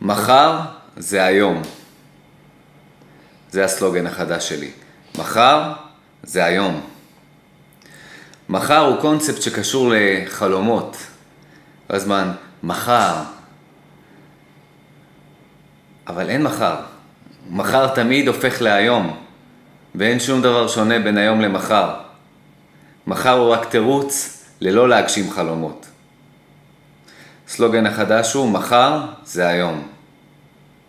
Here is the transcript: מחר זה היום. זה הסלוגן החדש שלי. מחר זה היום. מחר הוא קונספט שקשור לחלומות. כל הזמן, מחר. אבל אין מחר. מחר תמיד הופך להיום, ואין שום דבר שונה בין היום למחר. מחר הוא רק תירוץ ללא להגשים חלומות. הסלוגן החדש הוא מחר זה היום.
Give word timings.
מחר 0.00 0.60
זה 0.96 1.24
היום. 1.24 1.62
זה 3.50 3.64
הסלוגן 3.64 4.06
החדש 4.06 4.48
שלי. 4.48 4.70
מחר 5.18 5.72
זה 6.22 6.44
היום. 6.44 6.80
מחר 8.48 8.78
הוא 8.78 9.00
קונספט 9.00 9.42
שקשור 9.42 9.92
לחלומות. 9.94 10.96
כל 11.86 11.96
הזמן, 11.96 12.32
מחר. 12.62 13.14
אבל 16.06 16.30
אין 16.30 16.42
מחר. 16.42 16.76
מחר 17.50 17.94
תמיד 17.94 18.28
הופך 18.28 18.62
להיום, 18.62 19.16
ואין 19.94 20.20
שום 20.20 20.42
דבר 20.42 20.68
שונה 20.68 20.98
בין 20.98 21.18
היום 21.18 21.40
למחר. 21.40 21.94
מחר 23.06 23.30
הוא 23.30 23.50
רק 23.50 23.70
תירוץ 23.70 24.44
ללא 24.60 24.88
להגשים 24.88 25.30
חלומות. 25.30 25.86
הסלוגן 27.58 27.86
החדש 27.86 28.34
הוא 28.34 28.50
מחר 28.50 29.00
זה 29.24 29.48
היום. 29.48 29.97